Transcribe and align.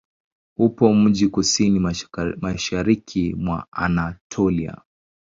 Upo 0.57 0.93
mjini 0.93 1.29
kusini-mashariki 1.31 3.33
mwa 3.33 3.67
Anatolia. 3.71 4.81